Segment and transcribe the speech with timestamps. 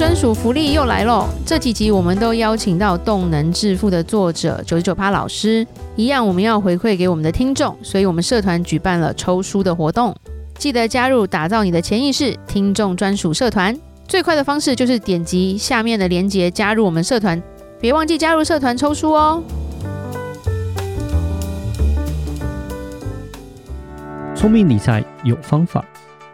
[0.00, 1.28] 专属福利又来喽！
[1.44, 10.16] 这几集我们都邀请到动能致富的作者九十九趴老师，一样我们要回馈给我们的听众，所以我们社团举办了抽书的活动，
[10.56, 13.78] 记得加入打造你的潜意识听众专属社团。
[14.08, 17.38] 最快的方式就是点击下面的链接加入我们社团，
[17.78, 19.42] 别忘记加入社团抽书哦！
[24.34, 25.84] 聪明理财有方法，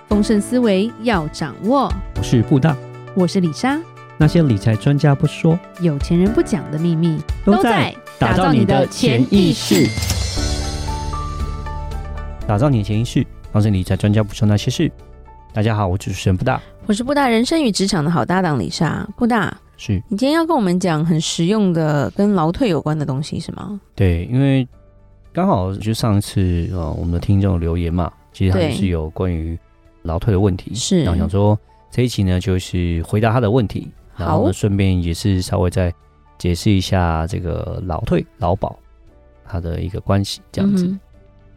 [0.08, 1.92] 丰盛思维要掌握。
[2.14, 2.76] 我是布大。
[3.16, 3.80] 我是李莎，
[4.18, 9.88] 那些理财专家不说，有钱人不讲的秘密，都在打造你的潜意识。
[12.46, 14.92] 打造你的潜意识，发现理财专家不说那些事。
[15.54, 19.08] 大家好，我是主持人布大，我是布大人生与职场的好搭档李莎。
[19.16, 23.80] 布大，是你今天要跟我们讲很实用的跟劳退有关的东西是吗？
[23.94, 24.68] 对，因为
[25.32, 29.58] 刚好就上一次呃，我们的听众留言嘛，其实还是有关于
[30.02, 31.58] 劳退的问题，是然后想说。
[31.96, 35.90] 这一期呢，就是回答他的问题，然后呢，顺便也是稍微再
[36.36, 38.78] 解释一下这个老退、劳保
[39.46, 40.84] 它的一个关系，这样子。
[40.84, 41.00] 嗯、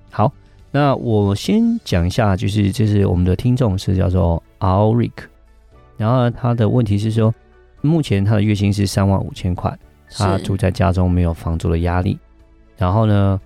[0.09, 0.31] 好，
[0.71, 5.11] 那我先讲一下，就是就是我们的听众是叫做 Alric，
[5.97, 7.35] 然后他的问题是说，
[7.81, 9.77] 目前他的月薪是三万五千块，
[10.09, 12.17] 他住在家中没有房租的压力，
[12.77, 13.37] 然后呢，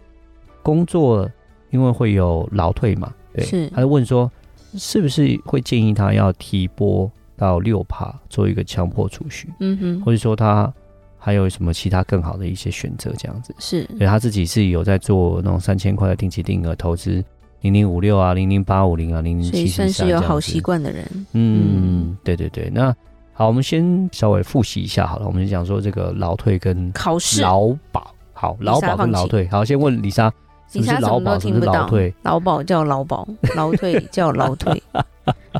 [0.61, 1.27] 工作
[1.71, 3.67] 因为会有劳退嘛，对，是。
[3.69, 4.31] 他就问说。
[4.77, 9.49] 是不是会建议他要提拨到六趴做一个强迫储蓄？
[9.59, 10.71] 嗯哼，或者说他
[11.17, 13.13] 还有什么其他更好的一些选择？
[13.17, 17.23] 这样子是，因为他自己是有在做那种三千块的定期定额投资，
[17.61, 21.05] 零零五六啊，零零八五零啊，零零七四三，算是有好习惯的人。
[21.31, 22.69] 嗯，对对对。
[22.69, 22.95] 那
[23.33, 25.25] 好，我们先稍微复习一下好了。
[25.25, 28.13] 我们就讲说这个劳退跟考试劳保。
[28.33, 29.47] 好，劳保跟劳退。
[29.47, 30.31] 好，先问李莎。
[30.73, 31.89] 你啥什么都听不到。
[32.23, 34.81] 劳保叫劳保，劳退 叫劳退，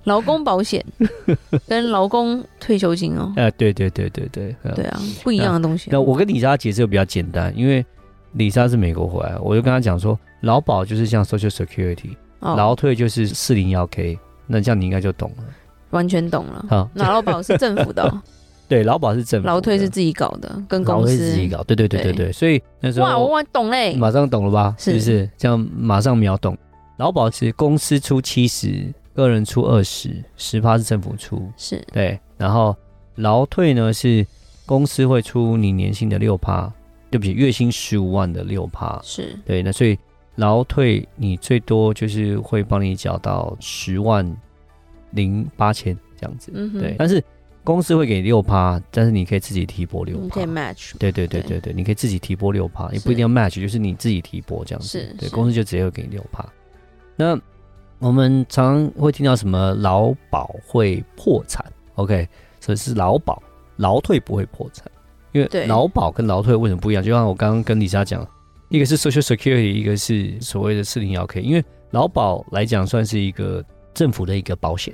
[0.06, 0.84] 劳工保险
[1.68, 3.32] 跟劳工退休金哦。
[3.36, 5.90] 哎，对对对对对，对啊，不一样的东西。
[5.92, 7.86] 那我跟李莎解释比较简单，因为
[8.34, 14.18] 李莎是美国回来，我就跟她讲说，劳保就是像 Social Security，劳退就是四零幺 K，
[14.48, 15.44] 那这样你应该就懂了，
[15.92, 16.66] 完全懂了。
[16.70, 18.22] 好，那劳保是政府的。
[18.74, 21.62] 对，劳保是政府，劳退是自己搞的，跟公司自己搞。
[21.62, 24.76] 对对对对对，所以那时候哇，我懂嘞，马上懂了吧？
[24.80, 25.30] 是不是？
[25.38, 26.58] 这样马上秒懂。
[26.98, 32.20] 劳保是公司出七十，个人出二十，十趴是政府出，是对。
[32.36, 32.76] 然后
[33.14, 34.26] 劳退呢是
[34.66, 36.68] 公司会出你年薪的六趴，
[37.12, 39.62] 对不起，月薪十五万的六趴，是对。
[39.62, 39.96] 那所以
[40.38, 44.26] 劳退你最多就是会帮你缴到十万
[45.12, 47.24] 零八千这样子，嗯哼，对，但是。
[47.64, 50.92] 公司会给六趴，但是你可以自己提拨六趴，你可以 match。
[51.00, 54.88] 对对对对对，你可以自己提拨六趴，也不一定要 match，就是你自己提拨这样子。
[54.88, 56.46] 是，对，公司就直接会给你六趴。
[57.16, 57.40] 那
[58.00, 61.66] 我们常会听到什么劳保会破产
[61.96, 62.28] ？OK，
[62.60, 63.42] 所以是劳保，
[63.78, 64.92] 劳退不会破产，
[65.32, 67.02] 因为劳保跟劳退为什么不一样？
[67.02, 68.28] 就像我刚刚跟李莎讲，
[68.68, 71.42] 一个是 Social Security，一个是所谓的四零幺 K。
[71.42, 73.64] 因为劳保来讲算是一个
[73.94, 74.94] 政府的一个保险。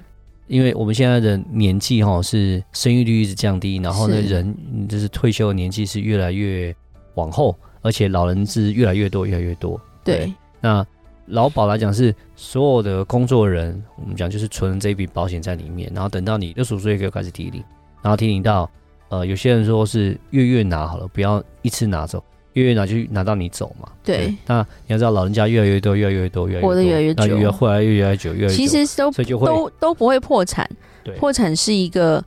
[0.50, 4.54] 因为我们现在的年纪哈是生育率一直降低，然后呢人
[4.90, 6.76] 就是退休的年纪是越来越
[7.14, 9.80] 往后，而且老人是越来越多越来越多。
[10.04, 10.86] 对，对那
[11.28, 17.64] 劳保来讲是所有的工作人，我们讲就是存这一笔保险在里面，然后等到你六十五岁可以开始提领，
[18.02, 18.70] 然后提领到
[19.10, 22.24] 呃有些人说是月月拿好了，不要一次拿走。
[22.54, 24.36] 月月拿就拿到你走嘛，对。
[24.48, 28.58] 那你要知道，老人家越来越多，越来越多，越来越多，活得越来越久，越来越久，越来越。
[28.58, 30.70] 其实都所以就都都不会破产。
[31.18, 32.24] 破产是一个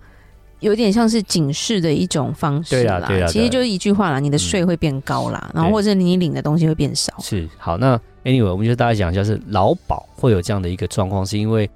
[0.60, 3.04] 有点像是警示的一种方式啦。
[3.06, 7.12] 对，其实就是一句话啦，你的税会变高啦，然后或者你领的东西会变少。
[7.20, 11.68] 是好，那 anyway，我们就大概讲一下，是劳保会有这样的一个状况，是因为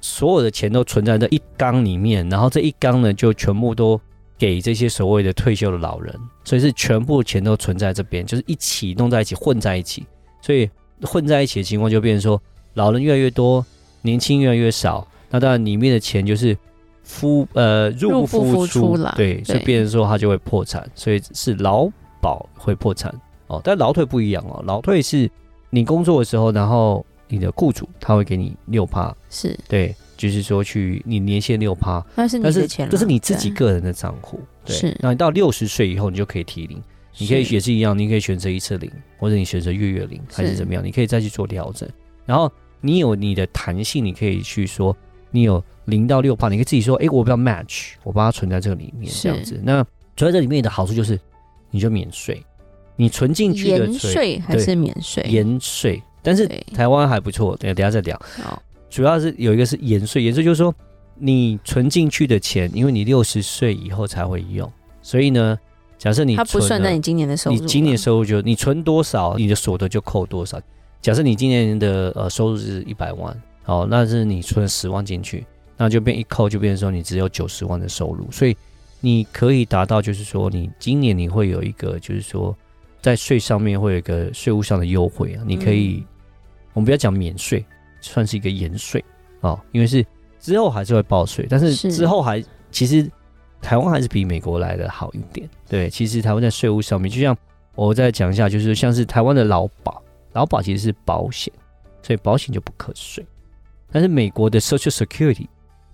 [0.00, 4.00] 所有的钱都存在这一缸里面，然后这一缸呢就全部都。
[4.42, 10.04] 给这些所谓的退休的老人，所以是全部钱都存在这边，就是一起弄在一起，混在一起。
[10.40, 10.68] 所以
[11.02, 12.42] 混在一起的情况就变成说，
[12.74, 13.64] 老人越来越多，
[14.00, 15.06] 年轻越来越少。
[15.30, 16.58] 那当然里面的钱就是
[17.04, 20.90] 付呃入不敷出了，对，所以变成说他就会破产。
[20.96, 21.88] 所以是劳
[22.20, 23.14] 保会破产
[23.46, 25.30] 哦，但劳退不一样哦，劳退是
[25.70, 29.94] 你工作的时候，然后你的雇主他会给你六趴，是对。
[30.22, 34.38] 就是说，去你年限六趴，那是你的钱，这是你自己个人的账户。
[34.64, 34.96] 对，是。
[35.00, 36.80] 那你到六十岁以后，你就可以提零，
[37.18, 38.88] 你可以也是一样，你可以选择一次零，
[39.18, 40.84] 或者你选择月月零，还是怎么样？
[40.84, 41.88] 你可以再去做调整。
[42.24, 42.48] 然后
[42.80, 44.96] 你有你的弹性，你可以去说，
[45.32, 49.60] 你有零到六趴，你可以自己说，哎，我不要 match，我把它存在这个里面，这样子。
[49.64, 49.84] 那
[50.16, 51.18] 存在这里面的好处就是，
[51.72, 52.40] 你就免税，
[52.94, 55.24] 你存进去的税还是免税？
[55.24, 58.22] 延税，但是台湾还不错，等下等下再聊。
[58.92, 58.96] 好。
[58.96, 60.74] 主要是有一个是延税，延税就是说，
[61.16, 65.58] 你存进去的钱，因为你六十岁以后才会用，所以呢，
[65.96, 70.60] 假设你它不算在你今年的收入，你今年收入就你存多少，你的所得就扣多少。
[71.00, 75.44] 假设你今年的呃收入是一百万，好，那是你存十万进去，
[75.76, 78.56] 那就变一扣就变成说你只有九十万的收入，所以
[79.00, 82.54] 你可以达到就是说你今年你会有一个就是说
[83.00, 86.04] 在税上面会有一个税务上的优惠啊，你可以、嗯、
[86.74, 87.64] 我们不要讲免税，
[88.02, 89.02] 算是一个延税
[89.40, 90.04] 啊，因为是。
[90.42, 93.08] 之后还是会报税，但是之后还其实
[93.60, 95.48] 台湾还是比美国来的好一点。
[95.68, 97.36] 对，其实台湾在税务上面，就像
[97.76, 100.02] 我再讲一下，就是像是台湾的劳保，
[100.32, 101.54] 劳保其实是保险，
[102.02, 103.24] 所以保险就不课税。
[103.92, 105.46] 但是美国的 Social Security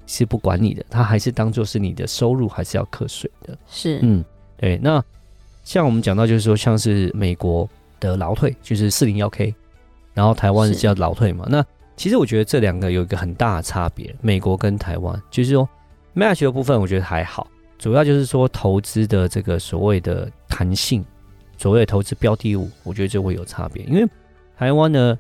[0.06, 3.54] 是不管你的，它还是当做是你的收入，还是要课税的。
[3.66, 4.24] 是，嗯，
[4.56, 4.78] 对。
[4.78, 5.04] 那
[5.62, 7.68] 像我们讲到，就是说像是美国
[8.00, 9.54] 的劳退，就是四零幺 K，
[10.14, 11.62] 然后台湾是叫劳退嘛，那。
[11.98, 15.68] 其实我觉得这两个有一个很大的差别，美国跟台湾，就是说
[16.14, 21.04] match 的部分我觉得还好，主要就是说投资的这个所谓的弹性，
[21.56, 23.82] 所谓的投资标的物，我觉得就会有差别。
[23.86, 24.08] 因为
[24.56, 25.18] 台湾呢，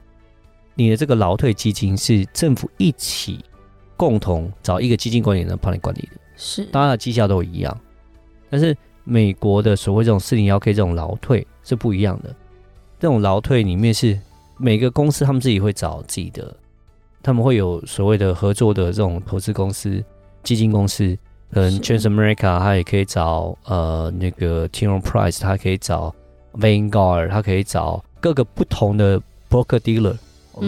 [0.76, 3.44] 你的这个劳退基金是政府一起
[3.96, 7.76] 共同找一个基金管理人帮你管理的，是，大家的绩效都一样。
[8.48, 12.32] 但是美国的所谓这种四零幺 K 这种劳退是不一样的，
[13.00, 14.16] 这种劳退里面是
[14.58, 16.56] 每个公司他们自己会找自己的。
[17.22, 20.02] 他们会有所谓的合作的这种投资公司、
[20.42, 21.16] 基金公司，
[21.52, 26.14] 可能 Transamerica，他也可以找呃那个 t i r o n Price，他可以找
[26.54, 29.20] Vanguard，他可以找各个不同的
[29.50, 30.16] broker dealer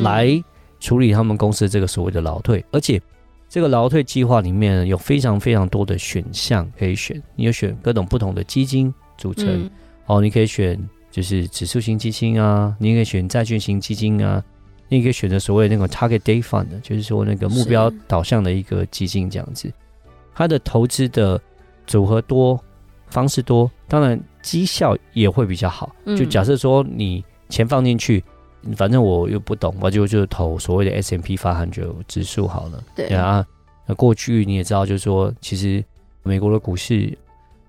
[0.03, 0.43] 来
[0.81, 3.01] 处理他们公司的这个所谓的劳退，嗯、而且
[3.49, 9.71] 这个劳退计划里面有非常非常多的选项可以选，你有选各种不同的基金组成，嗯、
[10.07, 10.79] 哦，你可以选
[11.11, 14.43] 就是指数型基金啊，你也可以选债券型基金啊。
[14.91, 19.73] 你可以选择所谓的那个 target date fund，就是说那个目标导向的一个基金这样子，
[20.35, 21.41] 它的投资的
[21.87, 22.61] 组合多，
[23.07, 25.95] 方式多，当然绩效也会比较好。
[26.19, 28.23] 就假设说你钱放进去，
[28.77, 32.83] 反正我又不懂，我就就投所谓的 S M P 发行就指数好了。
[32.97, 33.47] 对啊，
[33.87, 35.83] 那过去你也知道，就是说其实
[36.25, 37.17] 美国的股市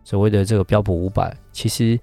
[0.04, 2.00] 所谓的这个标普五百，其实。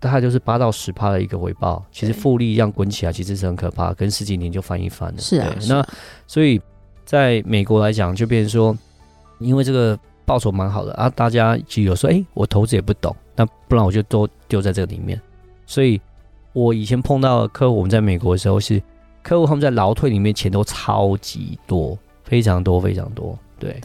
[0.00, 5.18] 大概就是八到十趴的一个回报，其实复利一样滚起来，其实是很可怕，跟十几年就翻一番了。
[5.20, 5.94] 是啊，对，是啊，那
[6.26, 6.60] 所以
[7.04, 8.76] 在美国来讲，就变成说，
[9.38, 15.20] 因为这个报酬蛮好的啊，大家就有说，哎、欸，我投资也不懂，那不然我就都丢在这个里面。
[15.66, 16.00] 所以
[16.54, 18.82] 我以前碰到的客户，我们在美国的时候是
[19.22, 23.78] 客户，他们在劳退里面钱都超级多，非常多，非常多，对。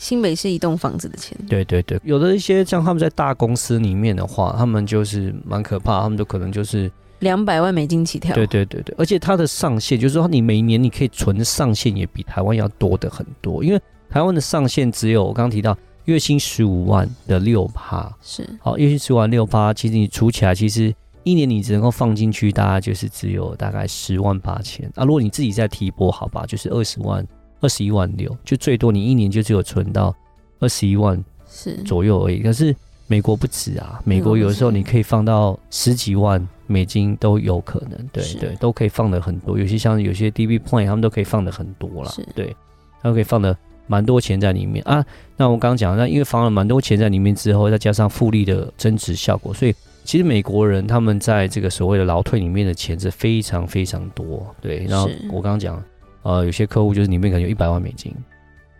[0.00, 8.34] 新北市一栋房子的钱，对对对，有的一些像他们在大公司里面的话，他们就是蛮可怕，他们都可能就是两百万美金起跳。
[8.34, 15.76] 对对对对，而且它的上限就是说，你每年你可以存的上限也比台湾要多的很多，因为台湾的上限只有我刚刚提到
[16.06, 20.94] 月薪十五万的六趴，是好，月薪十五万六趴，其实你除起来，其实
[21.24, 25.04] 一年你只能够放进去，大概就是只有大概十万八千啊。
[25.04, 27.22] 如果你自己再提拨，好吧，就是二十万。
[27.60, 30.14] 二十一万六，就最多你一年就只有存到
[30.58, 32.40] 二十一万是左右而已。
[32.40, 32.74] 可是
[33.06, 39.58] 美国不止啊，美国有的时候你可以放到十几万美金都有可能，对对，都可以放的很多。
[39.58, 42.54] 有些像有些 DB Point，他们都可以放的很多了，对，
[43.02, 45.04] 他们可以放的蛮多钱在里面啊。
[45.36, 54.46] 那我刚刚讲，那因为放了蛮多钱在里面之后，再加上复利的增值效果，所以其实美国人他们在这个所谓的劳退里面的钱是非常非常多。
[54.60, 55.82] 对，然后我刚刚讲。
[56.22, 58.14] 呃，有些客户就是里面可能有一百万美金，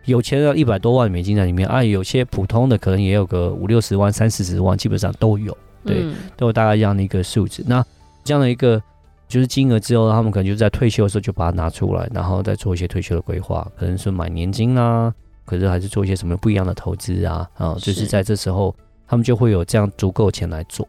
[0.04, 1.82] 有钱的一百多万美金在里面啊。
[1.82, 7.64] 有些普通的可能也有个五六十万、三四十万，基本上都有，对，嗯、都有大概这样的一个数字。
[7.66, 7.84] 那
[8.22, 8.82] 这样的一个
[9.28, 15.12] 就是金额之后，他们可能就在退休的时候就把它拿出来，然后再做一些退休的规划，可能是买年金啊，
[15.44, 18.74] 可是还是做一些什么不一样的投资啊啊，就是在这时候
[19.06, 20.86] 他们就会有这样足够钱来做。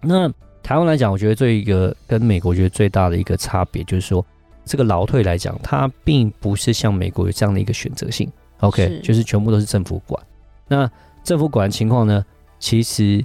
[0.00, 0.28] 那
[0.62, 4.24] 台湾来讲，我觉得这一个跟美国觉得最大的一个差别就是说。
[4.66, 10.20] 这个劳退来讲，它并不是像美国有这样的一个选择性，OK，是就是全部都是政府管。
[10.66, 10.90] 那
[11.22, 12.22] 政府管的情况呢，
[12.58, 13.24] 其实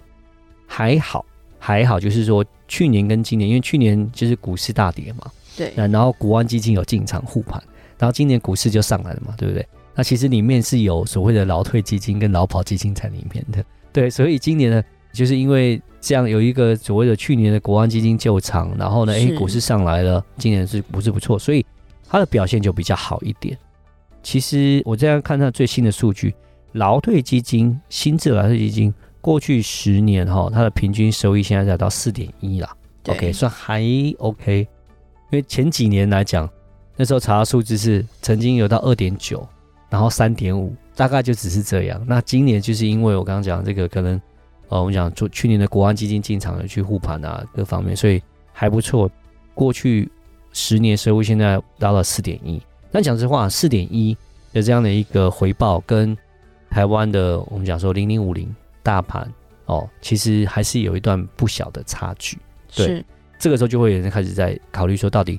[0.68, 1.26] 还好，
[1.58, 7.62] 还好，就是说去年跟今年，因为去年就是股市大跌嘛，对，然后国安基金有进场护盘，
[7.98, 9.68] 然后今年股市就上来了嘛，对不对？
[9.96, 15.82] 那其实里面是有所谓的劳退基金跟劳保基金在里面的，对，所以今年呢，就是因为。
[16.02, 21.38] 这样有一个所谓的去年的国安基金救场，然后呢，哎，股市上来了，今年是股市不错？
[21.38, 21.64] 所以
[22.10, 23.56] 它的表现就比较好一点。
[24.24, 26.34] 其实我这样看它最新的数据，
[26.74, 32.70] 劳退基金新制劳退基金过去十年哈，它的平均收益现在达到四点一了
[33.08, 33.84] ，OK，算还
[34.18, 34.68] OK。
[35.32, 36.50] 因为前几年来讲，
[36.98, 39.48] 那时候查的数字是曾经有到二点九，
[39.90, 42.04] 然后三点五，大概就只是这样。
[42.08, 44.20] 那今年就是因为我刚刚讲这个，可能
[44.72, 48.24] 呃，我们讲做去年的国安基金进场的去护盘啊，各方面，所以
[48.54, 49.12] 还不错。
[49.54, 50.10] 过去
[50.54, 52.60] 十年收益现在达到四点一。
[52.90, 54.18] 但讲实话，四点一
[54.54, 56.18] 的这样的一个回报，跟
[56.70, 59.30] 台湾的我们讲说零零五零大盘
[59.66, 62.38] 哦，其实还是有一段不小的差距。
[62.74, 63.06] 对，是
[63.38, 65.38] 这个时候就会有人开始在考虑说，到底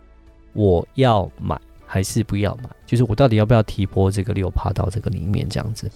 [0.52, 2.68] 我要买还是不要买？
[2.84, 5.90] 就是我到底要不要提拨这个六趴到这个里面这样子？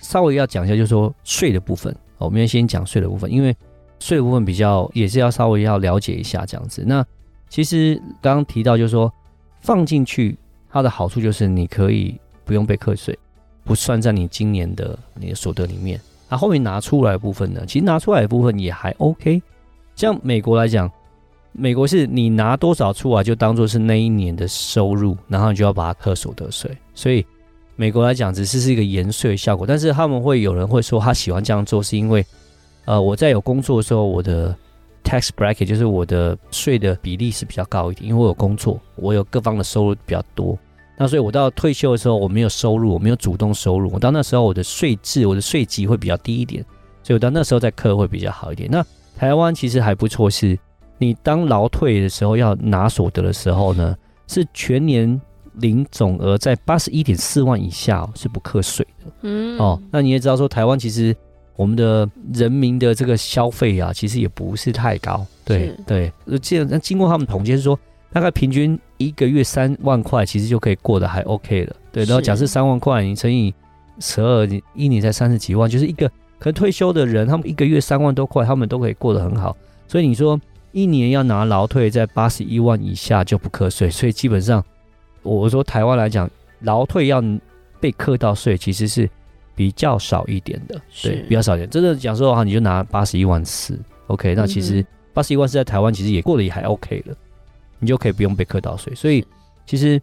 [0.00, 1.94] 稍微要讲一下，就是说税的部分，
[2.24, 3.56] 我们要先讲税的部分，因为
[3.98, 6.84] 税的部分比较也是要稍微要了解一下这样子。
[6.86, 7.04] 那
[7.48, 9.12] 其实刚刚提到，就是说
[9.60, 10.38] 放进去。
[10.72, 13.18] 它的好处就是你可以不用被课税，
[13.64, 16.00] 不算在你今年的你的所得里面。
[16.28, 17.64] 那后面拿出来部分呢？
[17.66, 19.42] 其实拿出来部分也还 OK。
[19.96, 20.88] 像美国来讲，
[21.50, 26.70] 美国是你拿多少出来就当做是那一年的收入，然后你就要把它课所得税。
[26.94, 27.26] 所以
[27.80, 29.66] 美国来讲只是是一个延税效果。
[29.66, 32.22] 但是他们会有人会说他喜欢这样做，是因为
[32.84, 34.54] 呃我在有工作的时候我的。
[35.02, 40.56] Tax bracket 就是我的税的比例是比较高一点，因为我有工作，我有各方的收入比较多。
[40.98, 43.90] 那所以我到退休的时候，我没有收入，我没有主动收入。
[43.90, 46.62] 我到那时候，我的税制、我的税级会比较低一点，
[47.02, 48.68] 所以我到那时候再课会比较好一点。
[48.70, 48.84] 那
[49.16, 50.56] 台湾其实还不错，是
[50.98, 53.96] 你当劳退的时候要拿所得的时候呢，
[54.28, 55.18] 是全年
[55.60, 59.12] 领总额在八十一点四万以下是不课税的。
[59.22, 61.14] 嗯，哦，那你也知道说台湾其实。
[61.56, 66.12] 我们的人民的这个消费啊，其实也不是太高，对是对。
[66.38, 67.78] 这样，那经过他们统计是说，
[68.14, 72.02] 大概平均一个月三万块，其实就可以过得还 OK 了，对。
[72.04, 73.52] 然后假设三万块，你乘以
[73.98, 79.54] 十二，你一年才三十几万，就是一个可能退休的人，他们一个月三万多块，他们都可以过得很好。
[79.86, 80.40] 所以你说
[80.72, 84.64] 一年要拿劳退在八十一万以下就不课税，所以基本上
[85.22, 87.22] 我说台湾来讲，劳退要
[87.80, 89.08] 被课到税，其实是。
[89.56, 91.68] 比较少一点的，对，比较少一点。
[91.68, 97.14] 真的讲说的话，你就拿八十一万四，OK，那其实八十一万四在台湾其实也过得也还 OK 了，
[97.78, 98.94] 你就可以不用被课到税。
[98.94, 99.22] 所以
[99.66, 100.00] 其实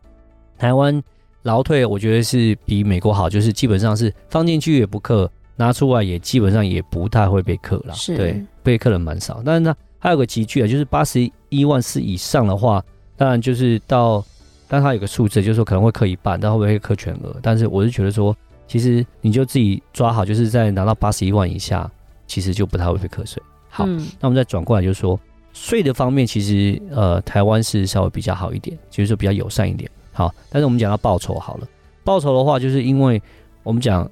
[0.60, 1.02] 台湾
[1.42, 9.42] 劳退我觉得是比美国好，就是基本上是放进去也不课，拿出来也基本上也不太会被课了，是对，被课的蛮少。
[9.44, 12.84] 但是呢，还有个级距啊，就是八十一万四以上的话，
[13.16, 14.24] 当然就是到，
[14.68, 17.36] 但它有个数字，就是说可能会刻一半，但会不会刻全额？
[17.42, 18.36] 但是我是觉得说。
[18.70, 21.90] 其实你就自己抓好，就是在拿到八十一万以下，
[22.28, 23.42] 其实就不太会被课税。
[23.70, 25.18] 好，嗯、那我们再转过来，就是说
[25.54, 29.90] 税的方面，其实呃台湾是稍微比较好一点，就是说比较友善一点。
[30.12, 31.68] 好，但是我们讲到报酬好了，
[32.04, 33.22] 报酬的话，就是因为
[33.64, 34.06] 我们讲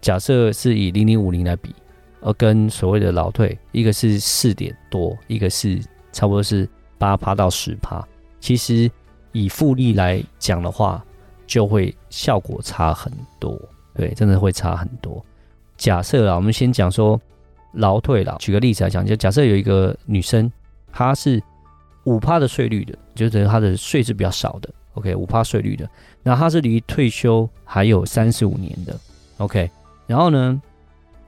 [0.00, 1.72] 假设是以零零五零来比，
[2.20, 5.78] 而跟所谓的老退，一个是四点多，一个是
[6.10, 8.04] 差不多是八趴到十趴，
[8.40, 8.90] 其实
[9.32, 11.04] 以复利来讲的话，
[11.46, 13.60] 就会效果差很多。
[13.94, 15.24] 对，真的会差很多。
[15.76, 17.20] 假设啊，我们先讲说
[17.72, 20.50] 劳退啦，举个例子来讲，就假设有一个女生，
[20.92, 21.42] 她是
[22.04, 24.68] 五趴的税率的，就等于她的税是比较少的。
[24.94, 25.88] OK，五趴税率的，
[26.22, 28.98] 那她是离退休还有三十五年的。
[29.38, 29.70] OK，
[30.06, 30.60] 然后呢，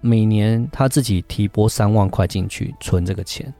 [0.01, 3.53] 每年她自己提拨三万块进去存这个钱。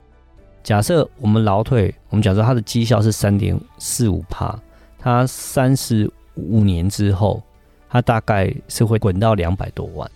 [0.63, 4.57] 假设我们老退，我们假设它的绩效是三点四五帕，
[4.97, 7.43] 它三十五年之后。
[7.95, 10.09] 它大概是会滚到两百多万，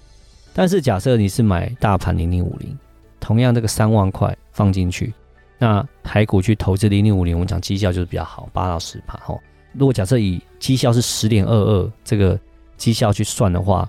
[0.51, 2.75] 但是假设你是买大盘零零五零，
[3.20, 5.13] 同样这个三万块放进去，
[5.60, 9.38] 那台股去投资零零五零，我们讲绩效就是比较好，八到十帕哈。
[9.74, 12.39] 如果假设以绩效是十点二二这个
[12.77, 13.88] 绩效去算的话，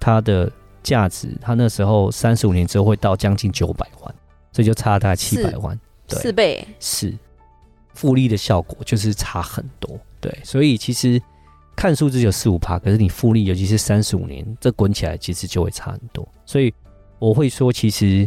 [0.00, 0.50] 它的
[0.82, 4.14] 价值，它那时候三十五年之后会到将近九百万，
[4.50, 7.14] 所以就差大概七百万，对，四倍是
[7.94, 11.20] 复利的效果就是差很多，对，所以其实。
[11.78, 16.26] 看数字有四五趴，可是你复利，尤其是三十五年，这滚起来其实就会差很多。
[16.46, 16.72] 所以
[17.18, 18.26] 我会说，其实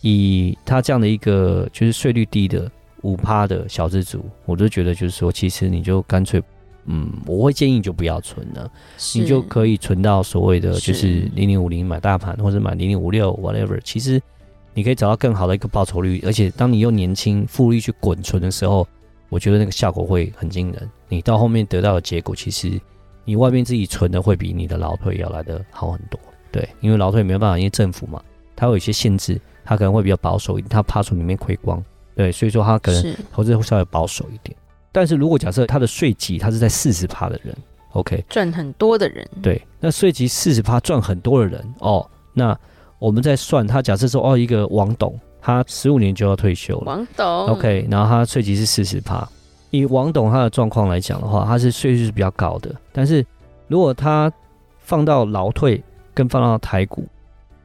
[0.00, 2.68] 以他这样的一个就是税率低的
[3.02, 6.42] 五趴的小资族，我都觉得就是说，其实你就干脆，
[6.86, 8.68] 嗯，我会建议你就不要存了，
[9.14, 13.78] 你就可以存到所谓的就是零零五零买大盘，或者买零零五六 whatever。
[13.84, 14.20] 其实
[14.74, 18.86] 你可以找到更好的一个报酬率，而且当你用年轻复利去滚存的时候。
[19.32, 22.80] 我觉得那个效果会很惊人，你到后面得到的结果，其实
[23.24, 26.18] 你外面自己存的会比你的劳退要来的好很多。
[26.50, 28.20] 对，因为劳退没有办法，因为政府嘛，
[28.56, 31.80] 它会有一些限制，它可能会比较保守一点，它怕从里面亏光。
[32.16, 34.52] 对，所以说它可能投资会稍微保守一点。
[34.58, 37.56] 是但是如果假设他的税级他是在四十趴的人
[37.92, 42.58] ，OK，赚很多的人，对，那税级四十趴赚很多的人哦，那
[43.00, 45.18] 我们在算，他假设说哦，一个王董。
[45.42, 49.26] 他十五年就要退休了，王董，OK，然后他税级是四十趴。
[49.70, 52.70] 以王董他的状况来讲的话，他是税率是比较高的。
[52.92, 53.24] 但是
[53.66, 54.30] 如果他
[54.80, 57.06] 放到劳退跟放到台股，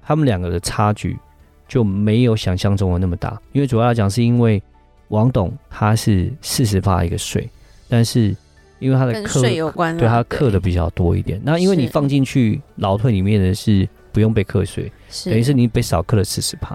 [0.02, 1.20] 他们两个的差距
[1.68, 3.38] 就没有想象中的那么大。
[3.52, 4.64] 因为主要来讲，是因为
[5.10, 7.50] 王董他是四十趴一个税，
[7.90, 8.34] 但是
[8.80, 11.42] 因为他的课对他课的比较多一点。
[11.44, 13.86] 那因为你放进去劳退里面的是
[14.16, 14.90] 不用被课税，
[15.26, 16.74] 等于是你被少课了四十趴。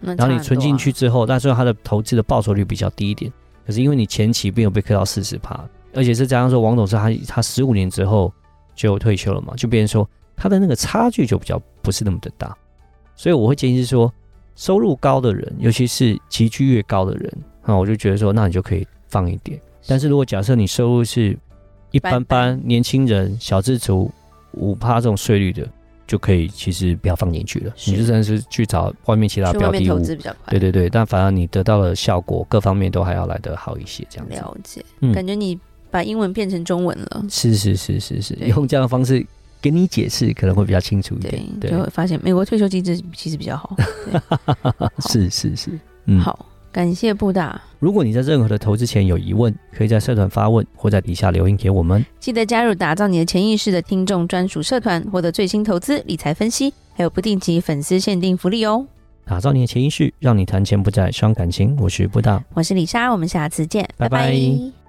[0.00, 3.30] 然后你存进去之后，但是他的投资的报酬率比较低一点。
[3.66, 8.32] 可是因为你前期没有被课到四十趴，而且是加上说王董事他他十五年之后
[8.74, 12.56] 就退休了嘛，就变成说他的那个差距就比较不是那么的大。
[13.14, 14.10] 所以我会建议是说，
[14.56, 17.30] 收入高的人，尤其是期居越高的人，
[17.66, 19.60] 那我就觉得说，那你就可以放一点。
[19.86, 21.36] 但是如果假设你收入是
[21.90, 24.10] 一般般，年轻人、小资族
[24.52, 25.68] 五趴这种税率的。
[26.10, 30.50] 就可以，其实不要放进去了，你就算是去找外面其他标的物，投资比较快。
[30.50, 34.34] 对对对，但反而你得到的效果各方面都还要来得好一些，这样子。
[34.34, 35.56] 了解，嗯，感觉你
[35.88, 37.24] 把英文变成中文了。
[37.30, 39.24] 是是是是是，用这样的方式
[39.62, 41.40] 给你解释，可能会比较清楚一点。
[41.60, 43.76] 对，就会发现美国退休机制其实比较好。
[45.06, 46.44] 是是是，嗯，好。
[46.72, 47.60] 感谢布大。
[47.78, 52.04] 如果你在任何的投资前有疑问，可以在社团发问，或在底下留言给我们。
[52.18, 58.86] 记得加入打造你的潜意识的听众专属社团，获得最新投资理财分析，还有不定期粉丝限定福利哦。
[59.24, 61.76] 打造你的潜意识，让你谈钱不再伤感情。
[61.80, 64.26] 我是布大，我是李莎，我们下次见，拜拜。
[64.26, 64.79] 拜拜。